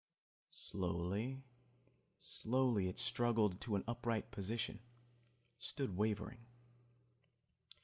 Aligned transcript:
Slowly, 0.55 1.43
slowly 2.17 2.87
it 2.87 2.97
struggled 2.97 3.61
to 3.61 3.75
an 3.75 3.83
upright 3.87 4.31
position, 4.31 4.79
stood 5.59 5.95
wavering. 5.95 6.43